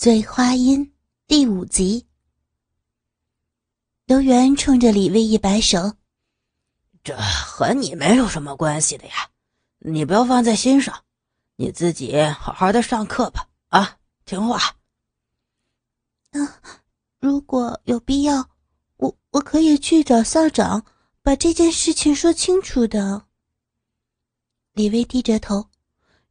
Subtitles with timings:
[0.00, 0.86] 醉花阴》
[1.26, 2.06] 第五集。
[4.06, 5.92] 刘元冲着李薇一摆手
[7.04, 9.28] ：“这和你没有什么关系的呀，
[9.80, 11.04] 你不要放在心上，
[11.56, 13.46] 你自己好好的上课吧。
[13.68, 14.74] 啊，听话。”
[16.32, 16.62] 啊，
[17.20, 18.48] 如果有必要，
[18.96, 20.82] 我我可以去找校长，
[21.20, 23.26] 把这件事情说清楚的。
[24.72, 25.68] 李薇低着头。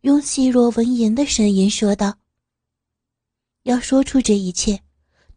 [0.01, 2.17] 用细若蚊蝇的声音说道
[3.63, 4.81] ：“要说出这一切，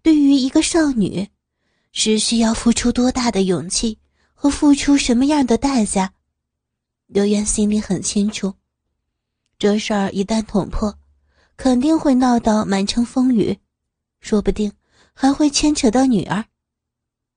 [0.03, 1.29] 对于一个少女，
[1.93, 3.99] 是需要付出多大的勇气
[4.35, 6.15] 和付出什么样的代价？”
[7.07, 8.55] 刘源心里很清楚，
[9.59, 10.99] 这事儿一旦捅破，
[11.57, 13.59] 肯定会闹到满城风雨，
[14.21, 14.73] 说不定
[15.13, 16.45] 还会牵扯到女儿。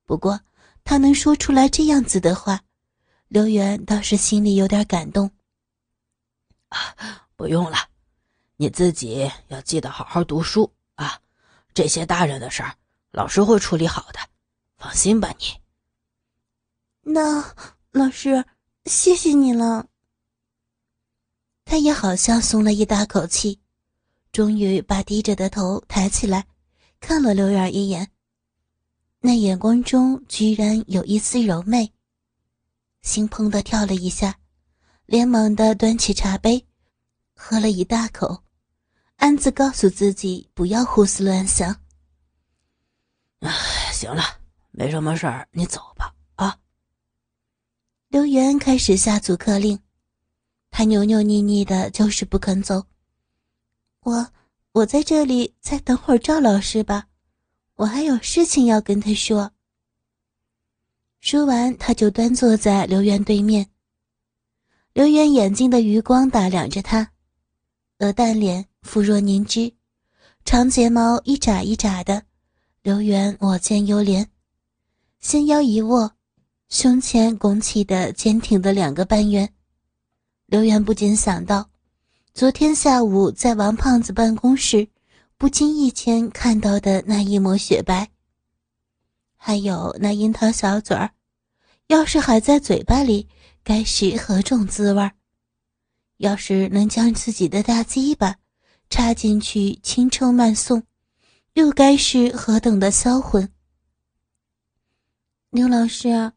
[0.06, 0.40] 不过，
[0.82, 2.62] 他能说出来这样子的话，
[3.28, 5.30] 刘源倒是心里有点感动。
[6.68, 7.76] 啊，不用了，
[8.56, 10.72] 你自己要记得好好读书！
[11.76, 12.74] 这些大人的事儿，
[13.10, 14.18] 老师会处理好的，
[14.78, 15.44] 放心吧，你。
[17.02, 17.54] 那
[17.90, 18.42] 老师，
[18.86, 19.86] 谢谢你了。
[21.66, 23.60] 他也好像松了一大口气，
[24.32, 26.46] 终于把低着的头抬起来，
[26.98, 28.10] 看了刘远一眼，
[29.20, 31.92] 那眼光中居然有一丝柔媚，
[33.02, 34.38] 心砰的跳了一下。
[35.04, 36.64] 连忙的端起茶杯，
[37.34, 38.42] 喝了一大口，
[39.16, 41.74] 暗自告诉自己不要胡思乱想。
[43.40, 43.50] 唉，
[43.92, 44.22] 行了，
[44.70, 46.14] 没什么事儿，你走吧。
[46.36, 46.58] 啊！
[48.08, 49.78] 刘元开始下阻客令，
[50.70, 52.86] 他扭扭捏捏的，就是不肯走。
[54.00, 54.32] 我
[54.72, 57.08] 我在这里再等会儿赵老师吧，
[57.76, 59.52] 我还有事情要跟他说。
[61.20, 63.68] 说完，他就端坐在刘元对面。
[64.92, 67.12] 刘元眼睛的余光打量着他，
[67.98, 69.72] 鹅蛋脸，肤若凝脂，
[70.44, 72.22] 长睫毛一眨一眨的。
[72.82, 74.26] 刘源我见犹怜，
[75.18, 76.12] 纤腰一握，
[76.68, 79.50] 胸前拱起的坚挺的两个半圆。
[80.44, 81.70] 刘源不禁想到，
[82.34, 84.86] 昨天下午在王胖子办公室
[85.38, 88.10] 不经意间看到的那一抹雪白，
[89.38, 91.10] 还有那樱桃小嘴儿，
[91.86, 93.26] 要是还在嘴巴里。
[93.64, 95.10] 该是何种滋味儿
[96.18, 98.36] 要是能将自己的大鸡巴
[98.88, 100.82] 插进去轻抽慢送，
[101.54, 103.52] 又该是何等的销魂！
[105.50, 106.32] 刘老师，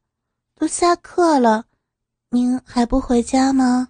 [0.56, 1.66] 都下课了，
[2.30, 3.90] 您还不回家吗？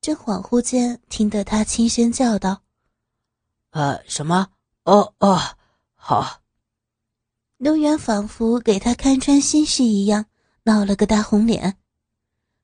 [0.00, 2.62] 正恍惚间，听得他轻声叫道
[3.70, 4.50] ：“呃，什么？
[4.84, 5.38] 哦哦，
[5.94, 6.40] 好。”
[7.58, 10.26] 刘元仿佛给他看穿心事一样。
[10.64, 11.78] 闹了个大红脸，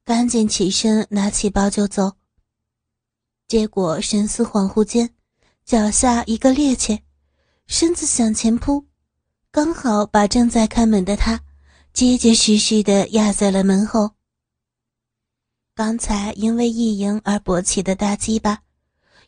[0.06, 2.12] 赶紧起身拿起包就走。
[3.48, 5.12] 结果神思恍惚间，
[5.64, 7.00] 脚下一个趔趄，
[7.66, 8.86] 身子向前扑，
[9.50, 11.40] 刚好把正在开门的他
[11.92, 14.12] 结结实实的压在了门后。
[15.74, 18.62] 刚才因为意淫而勃起的大鸡巴，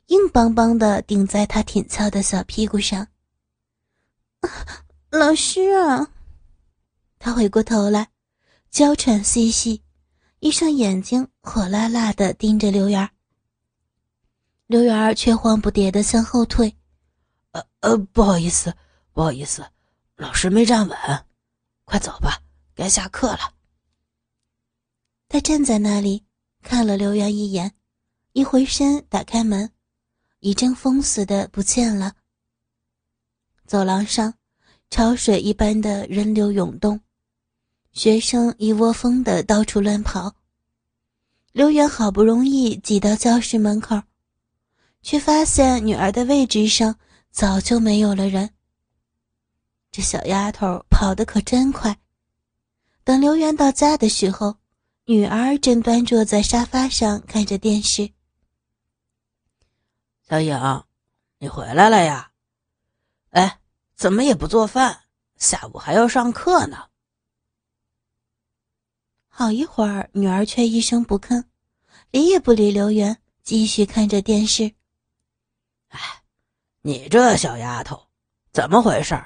[0.06, 3.08] 硬邦邦的顶在他挺翘的小屁股上。
[5.10, 6.12] 老师啊！
[7.18, 8.10] 他回过头来。
[8.70, 9.82] 娇喘细细，
[10.40, 13.10] 一双眼睛火辣辣的盯着刘媛
[14.66, 16.76] 刘媛却慌不迭的向后退。
[17.52, 18.76] 呃呃，不好意思，
[19.12, 19.66] 不好意思，
[20.16, 20.96] 老师没站稳，
[21.84, 22.42] 快走吧，
[22.74, 23.54] 该下课了。
[25.28, 26.24] 他站在那里
[26.62, 27.74] 看了刘媛一眼，
[28.32, 29.72] 一回身打开门，
[30.38, 32.14] 一阵风似的不见了。
[33.66, 34.34] 走廊上，
[34.88, 37.00] 潮水一般的人流涌动。
[37.92, 40.34] 学生一窝蜂的到处乱跑，
[41.52, 44.00] 刘源好不容易挤到教室门口，
[45.02, 46.96] 却发现女儿的位置上
[47.30, 48.50] 早就没有了人。
[49.90, 51.98] 这小丫头跑得可真快。
[53.02, 54.56] 等刘源到家的时候，
[55.06, 58.10] 女儿正端坐在沙发上看着电视。
[60.28, 60.84] 小颖，
[61.38, 62.30] 你回来了呀？
[63.30, 63.58] 哎，
[63.96, 65.00] 怎么也不做饭？
[65.36, 66.88] 下午还要上课呢。
[69.38, 71.44] 好一会儿，女儿却一声不吭，
[72.10, 74.64] 理也不理刘元，继续看着电视。
[75.90, 76.00] 哎，
[76.82, 78.08] 你这小丫头，
[78.50, 79.16] 怎么回事？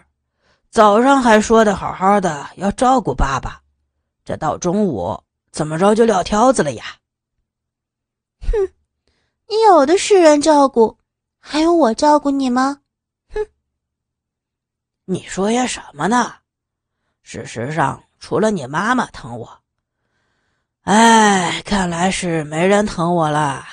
[0.68, 3.62] 早上还说的好好的要照顾爸爸，
[4.22, 5.18] 这到中午
[5.50, 6.84] 怎么着就撂挑子了呀？
[8.42, 8.68] 哼，
[9.48, 10.98] 你有的是人照顾，
[11.38, 12.82] 还用我照顾你吗？
[13.30, 13.46] 哼，
[15.06, 16.34] 你说些什么呢？
[17.22, 19.61] 事实上，除了你妈妈疼我。
[20.82, 23.64] 哎，看来是没人疼我了。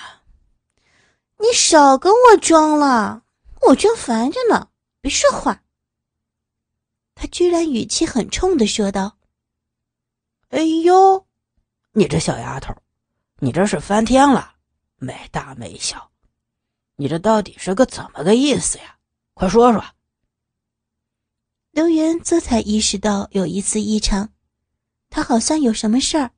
[1.39, 3.23] 你少跟我装了，
[3.61, 4.69] 我正烦着呢，
[5.01, 5.63] 别说话。
[7.15, 9.17] 他居然语气很冲的说道
[10.49, 11.25] ：“哎呦，
[11.93, 12.75] 你这小丫头，
[13.39, 14.53] 你这是翻天了，
[14.97, 16.11] 没大没小，
[16.95, 18.97] 你这到底是个怎么个意思呀？
[19.33, 19.83] 快说说。”
[21.71, 24.29] 刘元这才意识到有一丝异常，
[25.09, 26.31] 他好像有什么事儿。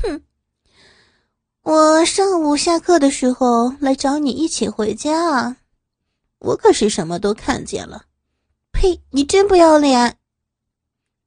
[0.00, 0.22] 哼，
[1.62, 5.56] 我上午下课的时候来找你一起回家，
[6.38, 8.06] 我可是什么都看见了。
[8.72, 9.00] 呸！
[9.10, 10.18] 你真不要脸！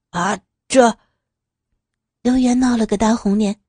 [0.09, 0.97] 啊，这
[2.21, 3.59] 刘元闹了个大红脸，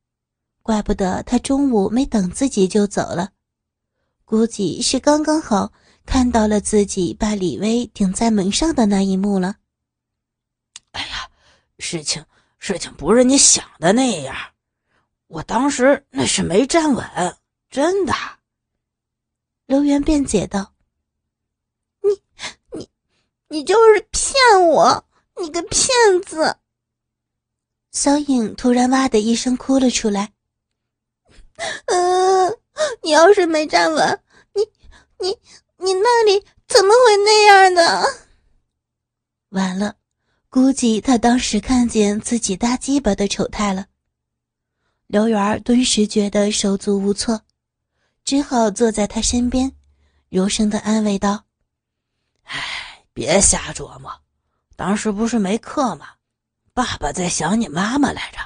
[0.63, 3.31] 怪不得他中午没等自己就走了，
[4.25, 5.73] 估计是刚刚好。
[6.07, 9.57] 看到了自己把李薇顶在门上的那一幕了。
[10.93, 11.29] 哎呀，
[11.81, 12.25] 事情
[12.61, 14.33] 事情不是你想的那样，
[15.27, 17.37] 我当时那是没站稳，
[17.71, 18.13] 真的。
[19.67, 20.73] 刘元辩解道
[22.03, 22.23] ：“你
[22.73, 22.89] 你
[23.49, 25.05] 你就是骗我，
[25.41, 25.89] 你个骗
[26.25, 26.57] 子！”
[27.93, 30.33] 小影突然哇的一声哭了出来。
[31.87, 32.59] 嗯，
[33.03, 34.21] 你要是没站稳，
[34.53, 34.63] 你
[35.19, 35.39] 你。
[35.79, 38.03] 你那里怎么会那样的？
[39.51, 39.97] 完了，
[40.49, 43.87] 估计他当时看见自己大鸡巴的丑态了。
[45.07, 47.43] 刘媛顿时觉得手足无措，
[48.25, 49.73] 只好坐在他身边，
[50.29, 51.45] 柔声的安慰道
[52.43, 54.13] ：“哎，别瞎琢磨，
[54.75, 56.15] 当时不是没课吗？
[56.75, 58.39] 爸爸在想你妈妈来着，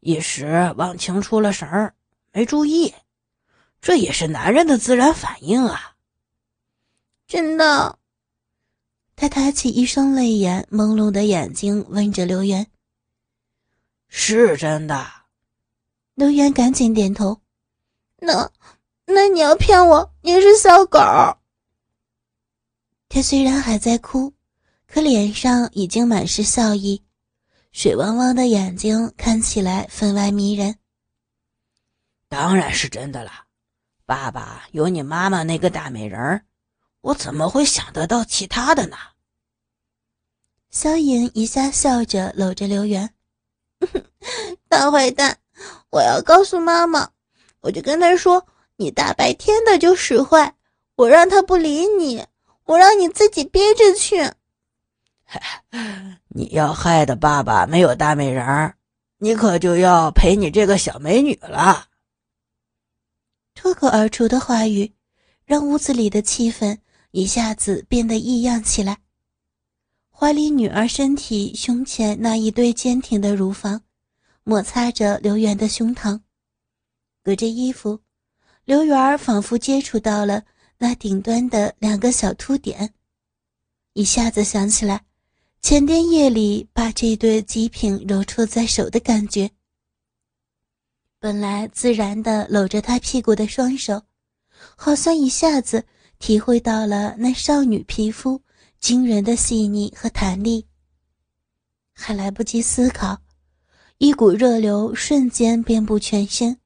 [0.00, 1.94] 一时忘情出了神儿，
[2.32, 2.94] 没注意，
[3.80, 5.96] 这也是男人的自然反应啊。”
[7.28, 7.98] 真的，
[9.14, 12.66] 他抬起一双泪眼朦胧的眼睛，问着刘媛
[14.08, 15.06] ：“是真的？”
[16.14, 17.40] 刘元赶紧点头。
[18.18, 18.50] 那，
[19.06, 20.14] 那你要骗我？
[20.20, 20.98] 你是小狗。
[23.08, 24.32] 他虽然还在哭，
[24.86, 27.02] 可脸上已经满是笑意，
[27.72, 30.78] 水汪汪的眼睛看起来分外迷人。
[32.28, 33.30] 当然是真的了，
[34.06, 36.44] 爸爸有你妈妈那个大美人儿。
[37.00, 38.96] 我怎么会想得到其他的呢？
[40.70, 43.12] 萧颖一下笑着搂着刘元，
[44.68, 45.38] 大坏蛋！
[45.90, 47.10] 我要告诉妈妈，
[47.60, 50.54] 我就跟她说你大白天的就使坏，
[50.96, 52.24] 我让她不理你，
[52.64, 54.32] 我让你自己憋着去。
[56.28, 58.74] 你要害得爸爸没有大美人儿，
[59.18, 61.86] 你可就要陪你这个小美女了。
[63.54, 64.92] 脱口而出的话语，
[65.44, 66.78] 让屋子里的气氛。
[67.14, 68.96] 一下子变得异样起来，
[70.10, 73.82] 怀里女儿身体胸前那一对坚挺的乳房，
[74.44, 76.20] 摩擦着刘媛的胸膛，
[77.22, 78.00] 隔着衣服，
[78.64, 80.44] 刘媛仿佛接触到了
[80.78, 82.94] 那顶端的两个小凸点，
[83.92, 85.04] 一下子想起来
[85.60, 89.50] 前天夜里把这对极品揉搓在手的感觉。
[91.18, 94.02] 本来自然的搂着他屁股的双手，
[94.76, 95.84] 好像一下子。
[96.18, 98.40] 体会到了那少女皮肤
[98.78, 100.64] 惊人的细腻和弹力，
[101.92, 103.20] 还来不及思考，
[104.02, 106.58] 一股热流瞬间遍布全身。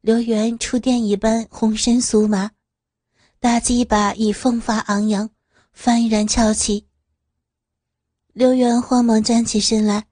[0.00, 2.50] 刘元触电一般浑身酥麻，
[3.38, 5.30] 大鸡巴已风发昂扬，
[5.72, 6.88] 幡然翘起。
[8.32, 10.08] 刘元慌忙站起身来，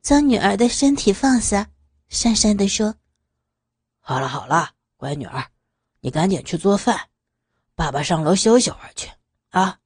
[0.00, 1.70] 将女儿的身体放下，
[2.10, 2.96] 讪讪地说
[4.02, 5.46] ：“好了好了，乖女儿，
[6.00, 7.08] 你赶紧去做饭。”
[7.76, 9.08] 爸爸上楼休息会儿去
[9.50, 9.78] 啊！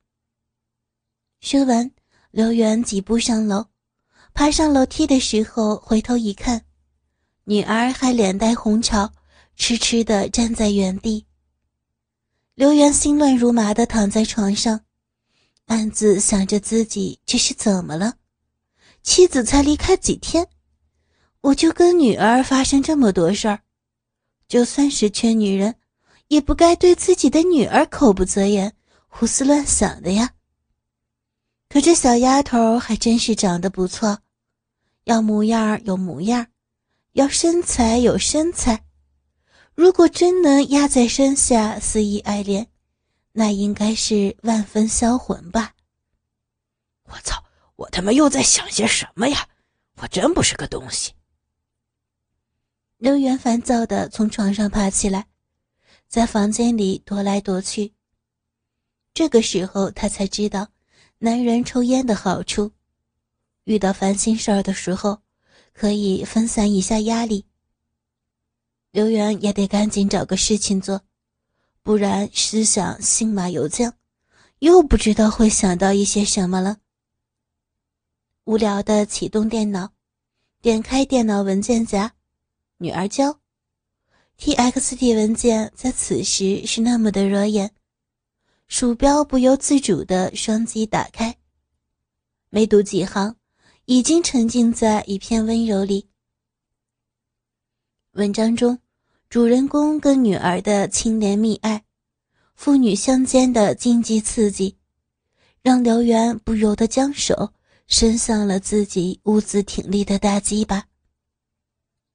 [1.40, 1.90] 说完，
[2.30, 3.66] 刘元几步上楼，
[4.36, 6.62] 爬上楼梯的时候回头一看，
[7.44, 9.10] 女儿还脸带红潮，
[9.56, 11.24] 痴痴的站在原地。
[12.54, 14.82] 刘元心乱如麻的躺在床上，
[15.64, 18.16] 暗自想着自己这是怎么了？
[19.02, 20.46] 妻子才离开几天，
[21.40, 23.60] 我就跟女儿发生这么多事儿，
[24.46, 25.76] 就算是缺女人。
[26.28, 28.74] 也不该对自己的女儿口不择言、
[29.06, 30.32] 胡思乱想的呀。
[31.68, 34.18] 可这小丫头还真是长得不错，
[35.06, 36.48] 要模样有模样，
[37.12, 38.84] 要身材有身材。
[39.72, 42.66] 如果真能压在身下肆意爱恋，
[43.30, 45.74] 那应该是万分销魂吧。
[47.04, 47.40] 我操！
[47.76, 49.46] 我他妈又在想些什么呀？
[50.00, 51.12] 我真不是个东西。
[52.96, 55.26] 刘元烦躁的从床上爬起来。
[56.08, 57.94] 在房间里踱来踱去。
[59.14, 60.66] 这个时候，他才知道
[61.18, 62.72] 男人抽烟的好处。
[63.66, 65.20] 遇到烦心事儿的时候，
[65.72, 67.44] 可以分散一下压力。
[68.92, 71.02] 刘元也得赶紧找个事情做，
[71.82, 73.92] 不然思想信马由缰，
[74.60, 76.78] 又不知道会想到一些什么了。
[78.44, 79.92] 无聊的启动电脑，
[80.62, 82.14] 点开电脑文件夹，
[82.78, 83.40] 女儿娇
[84.38, 87.74] ，txt 文件在此时是那么的惹眼，
[88.68, 91.36] 鼠标不由自主的双击打开，
[92.48, 93.36] 没读几行，
[93.86, 96.08] 已经沉浸在一片温柔里。
[98.12, 98.78] 文章中。
[99.28, 101.84] 主人公跟女儿的清廉蜜爱，
[102.54, 104.76] 父女相间的禁忌刺激，
[105.62, 107.52] 让刘源不由得将手
[107.88, 110.84] 伸向了自己兀自挺立的大鸡巴。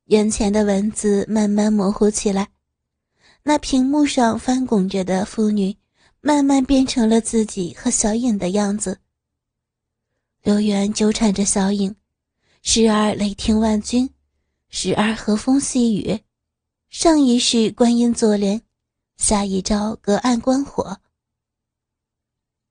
[0.06, 2.50] 眼前的文字慢慢模糊起来，
[3.44, 5.76] 那屏幕上翻滚着的妇女，
[6.22, 9.00] 慢慢变成了自己和小影的样子。
[10.44, 11.96] 刘源纠缠着小影，
[12.64, 14.10] 时而雷霆万钧，
[14.70, 16.24] 时而和风细雨。
[16.90, 18.64] 上一世观音坐莲，
[19.18, 21.00] 下一招隔岸观火。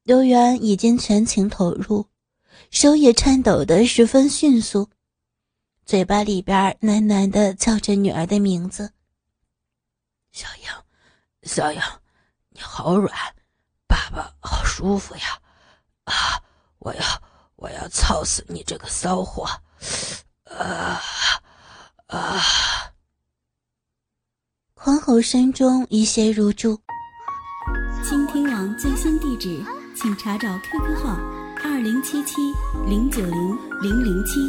[0.03, 2.09] 刘源已经全情投入，
[2.73, 4.91] 手也颤抖得十分迅速，
[5.87, 8.93] 嘴巴里边喃喃地叫着女儿的名字
[10.33, 10.69] ：“小影，
[11.45, 11.81] 小影，
[12.49, 13.15] 你好软，
[13.87, 15.41] 爸爸好舒服呀！
[16.05, 16.43] 啊，
[16.81, 17.23] 我要
[17.61, 19.47] 我要操死你这个骚货！
[20.45, 21.01] 啊
[22.07, 22.41] 啊！”
[24.75, 26.81] 狂吼声中，一些如住。
[28.03, 29.63] 倾听网最新地址，
[29.95, 31.11] 请查找 QQ 号
[31.63, 32.37] 二零七七
[32.89, 34.41] 零九零零零七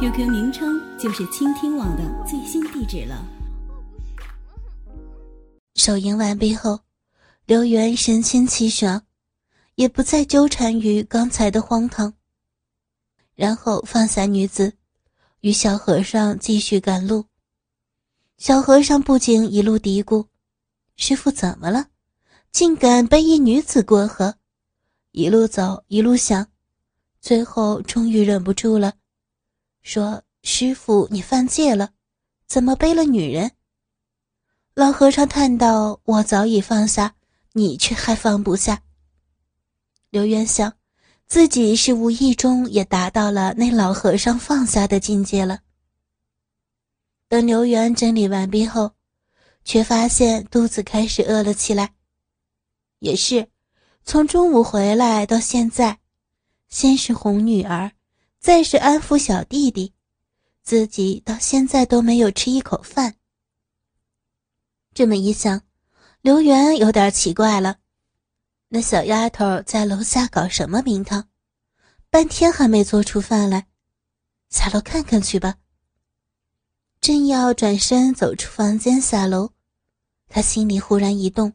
[0.00, 3.24] ，QQ 名称就是倾听网的最新地址了。
[5.76, 6.80] 手淫完毕后，
[7.46, 9.02] 刘源神清气爽，
[9.76, 12.12] 也不再纠缠于刚才的荒唐。
[13.34, 14.74] 然后放下女子，
[15.40, 17.26] 与小和尚继续赶路。
[18.38, 20.26] 小和尚不禁一路嘀咕
[20.96, 21.88] ：“师傅怎么了？
[22.50, 24.36] 竟敢背一女子过河？”
[25.12, 26.48] 一路走，一路想，
[27.20, 28.94] 最后终于忍不住了，
[29.82, 31.92] 说：“师傅，你犯戒了，
[32.46, 33.52] 怎么背了女人？”
[34.74, 37.14] 老和尚叹道：“我早已放下，
[37.52, 38.82] 你却还放不下。”
[40.08, 40.74] 刘元想，
[41.26, 45.60] 自己是无意中也达到了那老和尚放下的境界了。
[47.28, 48.92] 等刘元整理完毕后，
[49.64, 51.94] 却发现肚子开始饿了起来。
[52.98, 53.48] 也是，
[54.04, 55.98] 从中午回来到现在，
[56.68, 57.92] 先是哄女儿，
[58.38, 59.94] 再是安抚小弟弟，
[60.62, 63.14] 自己到现在都没有吃一口饭。
[64.92, 65.62] 这么一想，
[66.20, 67.78] 刘元有点奇怪了：
[68.74, 71.28] 那小丫头在楼下搞什么名堂？
[72.08, 73.66] 半天还没做出饭来，
[74.48, 75.56] 下楼看看去吧。
[76.98, 79.50] 正要转身走出房间下楼，
[80.26, 81.52] 他心里忽然一动，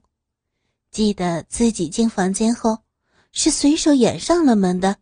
[0.92, 2.84] 记得自己进房间后
[3.32, 4.98] 是随手掩上了门的。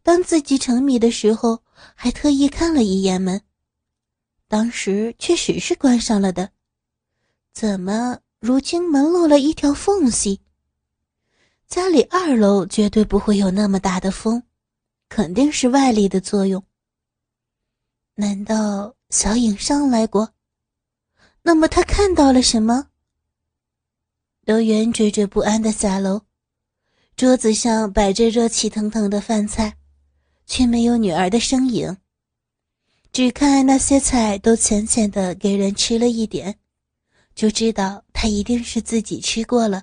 [0.00, 1.64] 当自己沉迷的时候，
[1.96, 3.42] 还特意看了一眼门，
[4.46, 6.52] 当时确实是关上了的。
[7.52, 10.40] 怎么如今门漏了一条缝隙？
[11.74, 14.40] 家里二楼绝对不会有那么大的风，
[15.08, 16.62] 肯定是外力的作用。
[18.14, 18.94] 难道？
[19.10, 20.32] 小影上来过，
[21.42, 22.90] 那么他看到了什么？
[24.42, 26.20] 刘元惴惴不安的下楼，
[27.16, 29.76] 桌子上摆着热气腾腾的饭菜，
[30.46, 31.96] 却没有女儿的身影。
[33.10, 36.56] 只看那些菜都浅浅的给人吃了一点，
[37.34, 39.82] 就知道他一定是自己吃过了。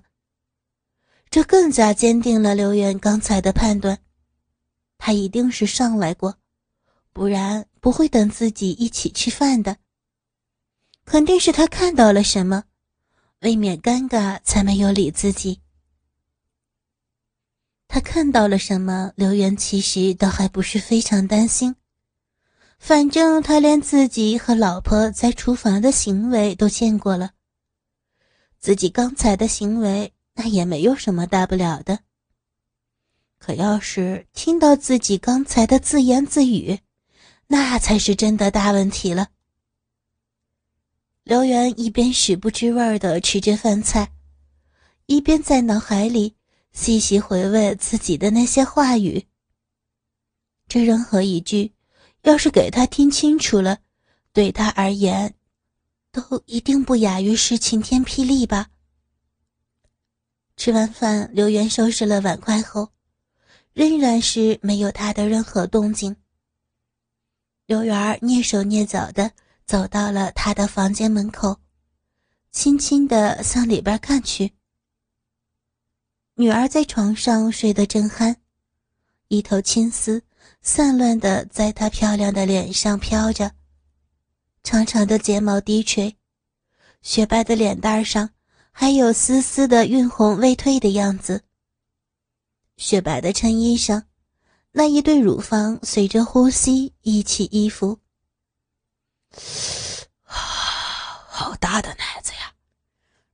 [1.32, 3.98] 这更加坚定了刘元刚才的判断，
[4.98, 6.38] 他一定是上来过。
[7.14, 9.78] 不然不会等自己一起吃饭的。
[11.06, 12.66] 肯定是他看到了什么，
[13.40, 15.62] 未免尴尬，才没有理自己。
[17.88, 19.12] 他看到了什么？
[19.16, 21.76] 刘元其实倒还不是非常担心，
[22.78, 27.32] 反正他连自己和老婆在厨房的行为都见过了，
[28.60, 32.00] 自己刚才的行为那也没有什么大不了的。
[33.38, 36.80] 可要是听到自己刚才的自言自语，
[37.46, 39.28] 那才是真的大问题了。
[41.24, 44.12] 刘元一边食不知味的吃着饭菜，
[45.06, 46.36] 一边在脑海里
[46.74, 49.28] 细细回味自己的那些话语。
[50.68, 51.72] 这任何一句，
[52.24, 53.78] 要是给他听清楚了，
[54.34, 55.36] 对他而言，
[56.12, 58.70] 都一定不亚于是晴天霹雳吧。
[60.64, 62.92] 吃完饭，刘元收拾了碗筷后，
[63.74, 66.16] 仍然是没有他的任何动静。
[67.66, 69.32] 刘媛蹑手蹑脚的
[69.66, 71.58] 走到了他的房间门口，
[72.52, 74.54] 轻轻的向里边看去。
[76.36, 78.36] 女儿在床上睡得正酣，
[79.30, 80.22] 一头青丝
[80.62, 83.54] 散乱的在她漂亮的脸上飘着，
[84.62, 86.16] 长长的睫毛低垂，
[87.02, 88.30] 雪白的脸蛋上
[88.82, 91.44] 还有丝丝的晕红未退的样子。
[92.78, 94.06] 雪白的衬衣上，
[94.72, 98.00] 那一对乳房随着呼吸一起一伏。
[100.24, 100.34] 啊，
[101.30, 102.52] 好大的奶子呀！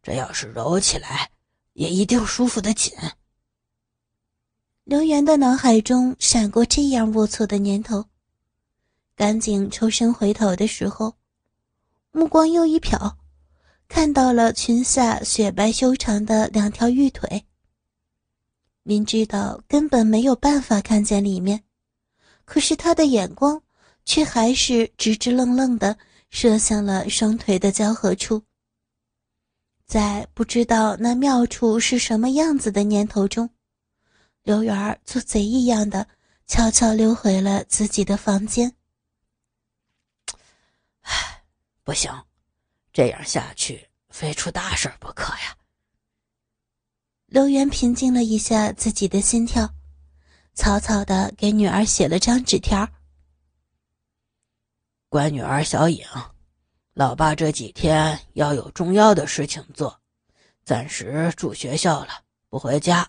[0.04, 1.32] 这要是揉起来，
[1.72, 2.92] 也一定舒服的紧。
[4.84, 8.04] 刘源的脑海中闪过这样龌龊的念头，
[9.16, 11.16] 赶紧抽身回头的时候，
[12.12, 13.16] 目光又一瞟，
[13.88, 17.46] 看到了裙下雪白修长的两条玉腿。
[18.84, 21.64] 明知道根本没有办法看见里面，
[22.46, 23.62] 可是他的眼光
[24.06, 25.98] 却还是直直愣愣的
[26.30, 28.44] 射向了双腿的交合处。
[29.86, 33.50] 在不知道那妙处是什么样子的念头中。
[34.44, 36.08] 刘媛儿做贼一样的
[36.46, 38.74] 悄悄溜回了自己的房间。
[41.02, 41.44] 唉，
[41.84, 42.10] 不行，
[42.98, 45.56] 这样下去非出大事不可呀。
[47.28, 49.72] 刘元平静了一下自己的心跳，
[50.56, 52.90] 草草的给女儿写了张纸条
[55.10, 56.04] ：“乖女儿小颖，
[56.96, 60.02] 老爸这几天要有重要的事情做，
[60.66, 63.08] 暂时住学校了，不回家。”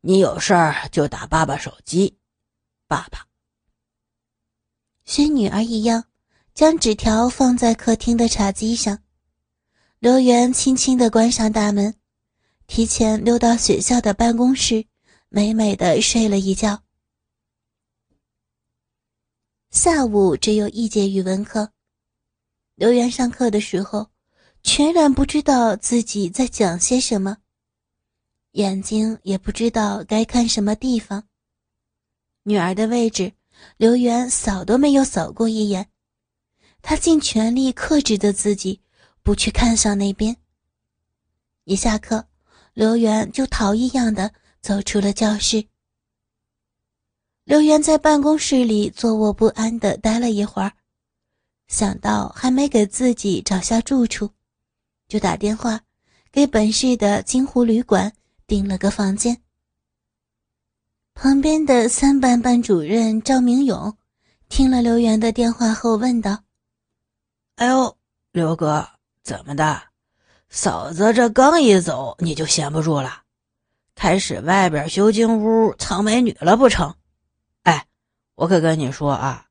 [0.00, 2.20] 你有事儿就打爸爸手机，
[2.86, 3.26] 爸爸。
[5.04, 6.04] 学女儿一样，
[6.54, 8.98] 将纸条放在客厅的茶几上。
[9.98, 11.94] 刘源轻轻的关上大门，
[12.66, 14.84] 提前溜到学校的办公室，
[15.28, 16.82] 美美的睡了一觉。
[19.70, 21.72] 下午只有一节语文课，
[22.74, 24.10] 刘源上课的时候，
[24.62, 27.38] 全然不知道自己在讲些什么。
[28.52, 31.26] 眼睛也不知道该看什么地方。
[32.42, 33.32] 女儿的位置，
[33.78, 35.88] 刘源扫都没有扫过一眼。
[36.82, 38.80] 他尽全力克制着自己，
[39.22, 40.36] 不去看上那边。
[41.64, 42.26] 一下课，
[42.74, 45.64] 刘源就逃一样的走出了教室。
[47.44, 50.72] 刘源在办公室里坐卧不安的待了一会儿，
[51.68, 54.30] 想到还没给自己找下住处，
[55.08, 55.80] 就打电话
[56.30, 58.12] 给本市的金湖旅馆。
[58.44, 59.40] 订了个房间。
[61.14, 63.96] 旁边的三班班主任赵明勇
[64.50, 66.44] 听了刘源的电话后问道
[67.62, 67.96] ：“哎呦，
[68.32, 68.88] 刘哥，
[69.22, 69.82] 怎么的？
[70.48, 73.22] 嫂子这刚一走，你就闲不住了，
[73.94, 76.92] 开始外边修金屋藏美女了不成？
[77.62, 77.86] 哎，
[78.34, 79.46] 我可跟你说啊，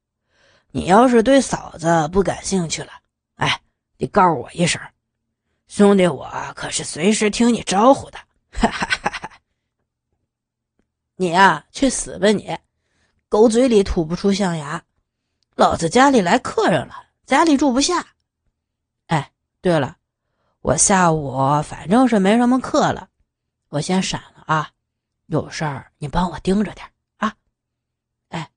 [0.72, 2.92] 你要是对嫂子不感兴趣了，
[3.36, 3.62] 哎，
[3.96, 4.82] 你告诉我一声，
[5.70, 8.20] 兄弟，我可是随时听你招呼的。”
[8.52, 9.32] 哈哈哈哈
[11.16, 12.58] 你呀，去死吧你！
[13.30, 14.84] 狗嘴里吐不出象牙。
[15.56, 18.06] 老子家里来客人了，家里住不下。
[19.08, 19.96] 哎，对了，
[20.60, 23.08] 我下午反正是没什么课了，
[23.70, 24.70] 我先闪了啊。
[25.28, 27.34] 有事儿你帮我盯着点啊。
[28.32, 28.52] 哎，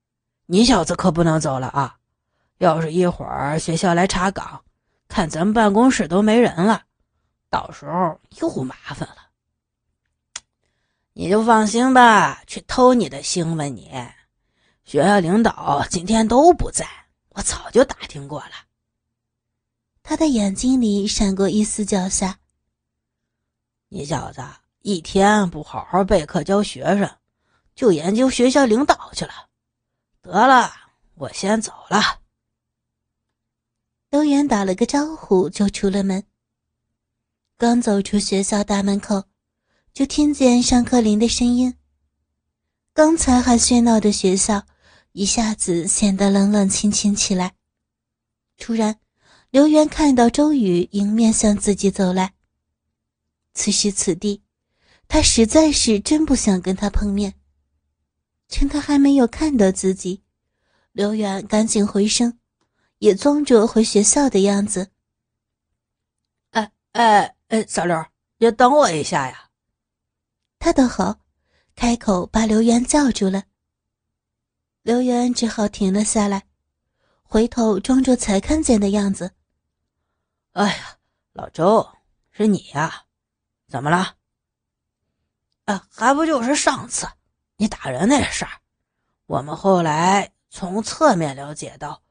[0.45, 1.95] 你小子可不能走了啊！
[2.57, 4.61] 要是一会儿学校来查岗，
[5.07, 6.83] 看咱们办公室都没人了，
[7.49, 9.29] 到时候又麻烦了。
[11.13, 13.89] 你就放心吧，去偷你的腥吧你！
[14.83, 16.85] 学校领导今天都不在，
[17.29, 18.64] 我早就打听过了。
[20.07, 22.35] 他的眼睛里闪过一丝狡黠。
[23.89, 24.39] 你小子
[24.83, 27.17] 一天不好好备课教学生，
[27.73, 29.49] 就研究学校领导去了。
[30.21, 30.71] 得了，
[31.15, 32.21] 我先走了。
[34.11, 36.23] 刘源打了个招呼就出了门。
[37.57, 39.23] 刚走出学校大门口。
[39.91, 41.73] 就听见上课铃的声音。
[42.93, 44.65] 刚才还喧闹的学校，
[45.13, 47.55] 一下子显得冷冷清清起来。
[48.57, 48.99] 突然，
[49.51, 52.33] 刘源看到周宇迎面向自己走来。
[53.53, 54.41] 此时此地，
[55.07, 57.35] 他实在是真不想跟他碰面。
[58.47, 60.21] 趁他还没有看到自己，
[60.91, 62.37] 刘源赶紧回身，
[62.99, 64.91] 也装着回学校的样子。
[66.51, 68.05] 哎哎哎，小刘，
[68.37, 69.49] 你等我一下呀。
[70.59, 71.19] 他倒好，
[71.75, 73.45] 开口把刘源叫住了。
[74.83, 76.45] 刘源只好停了下来，
[77.35, 79.33] 回头装作才看见的样子。
[80.53, 80.97] 哎呀，
[81.33, 81.85] 老周，
[82.31, 83.03] 是你呀？
[83.67, 84.15] 怎么了？
[85.65, 87.05] 啊，还不就是上次
[87.57, 88.51] 你打人那事儿。
[89.25, 92.01] 我们后来从侧面了解到，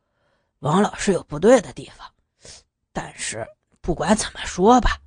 [0.59, 2.07] 王老师有不对的地方，
[2.93, 3.49] 但是
[3.81, 5.01] 不管怎么说吧，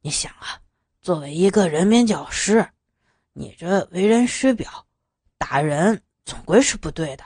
[0.00, 0.62] 你想啊，
[1.02, 2.66] 作为一个人民教师，
[3.34, 4.86] 你这为人师表，
[5.36, 7.24] 打人总归是不对的。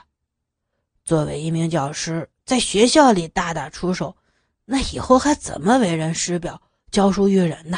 [1.07, 4.17] 作为一名教师，在学校里大打出手，
[4.65, 7.77] 那以后还怎么为人师表、教书育人呢？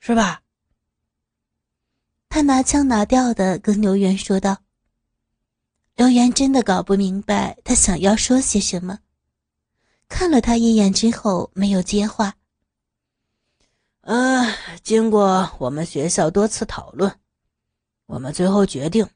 [0.00, 0.40] 是吧？
[2.30, 4.62] 他拿腔拿调的跟刘源说道。
[5.94, 8.98] 刘源真的搞不明白他想要说些什么，
[10.08, 12.34] 看了他一眼之后没有接话。
[14.00, 17.14] 嗯，经过我们学校多次讨论，
[18.06, 19.06] 我们最后决定，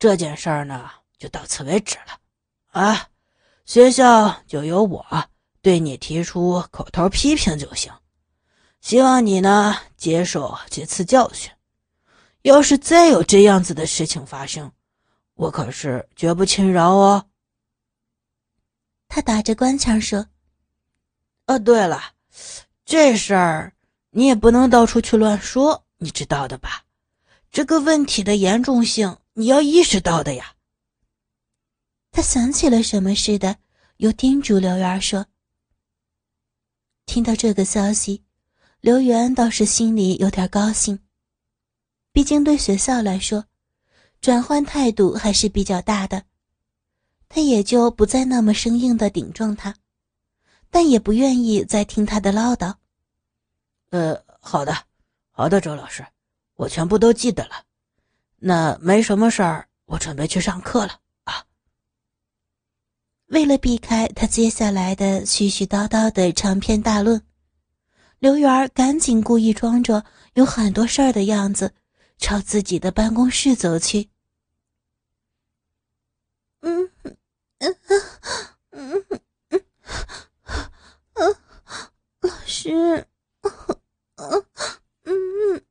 [0.00, 2.18] 这件事儿呢就到此为止了。
[2.72, 3.08] 啊，
[3.66, 5.28] 学校就由我
[5.60, 7.92] 对你提出口头批评就行，
[8.80, 11.52] 希望你呢接受这次教训。
[12.40, 14.72] 要是再有这样子的事情发生，
[15.34, 17.26] 我可是绝不轻饶哦。
[19.06, 20.28] 他打着官腔说
[21.46, 22.14] ：“哦，对了，
[22.86, 23.74] 这事儿
[24.12, 26.84] 你也不能到处去乱说，你知道的吧？
[27.50, 30.51] 这个问题的严重性你要意识到的呀。”
[32.12, 33.56] 他想起了什么似的，
[33.96, 35.26] 又叮嘱刘媛说
[37.06, 38.22] ：“听到这个消息，
[38.80, 41.00] 刘媛倒是心里有点高兴，
[42.12, 43.46] 毕竟对学校来说。”
[44.20, 46.22] 转换态度还是比较大的，
[47.28, 49.74] 他也就不再那么生硬的顶撞他，
[50.70, 52.76] 但也不愿意再听他的唠叨。
[53.90, 54.72] 呃，好的，
[55.32, 56.06] 好的，周老师，
[56.54, 57.64] 我全部都记得了。
[58.36, 61.00] 那没什么事儿，我准备去上课了。
[63.32, 67.22] 为了避开他接下来的絮絮叨叨的长篇大论，
[68.18, 71.72] 刘媛赶紧故意装着有很多事儿的样子，
[72.18, 74.10] 朝自己的办公室走去。
[76.60, 77.16] 嗯嗯
[77.58, 77.78] 嗯
[78.70, 79.04] 嗯
[79.48, 79.64] 嗯
[81.14, 81.36] 嗯，
[82.20, 83.06] 老师，
[84.16, 84.44] 嗯
[85.04, 85.64] 嗯，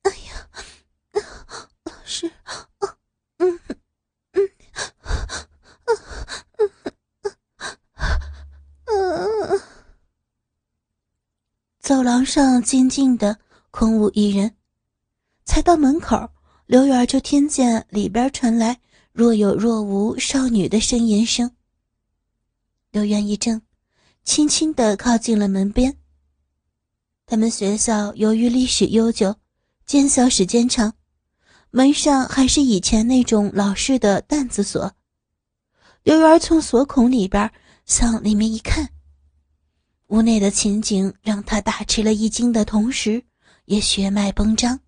[0.00, 0.48] 哎呀，
[1.84, 2.32] 老师，
[3.36, 3.60] 嗯嗯
[4.32, 4.50] 嗯嗯
[8.88, 9.60] 嗯，
[11.86, 13.38] 走廊上静静的，
[13.70, 14.56] 空无一人。
[15.44, 16.28] 才到门口，
[16.66, 18.80] 刘媛就听见里边传来。
[19.12, 21.48] 若有若无少女的呻吟声。
[22.90, 23.62] 刘元一怔，
[24.24, 25.96] 轻轻地靠近了门边。
[27.24, 29.36] 他们学校由于历史悠久，
[29.86, 30.92] 建校时间长，
[31.70, 34.92] 门上还是以前那种老式的担子锁。
[36.02, 37.48] 刘元从锁孔里边
[37.84, 38.90] 向里面一看，
[40.08, 43.24] 屋内的情景让他大吃了一惊的同时，
[43.64, 44.78] 也血脉崩张。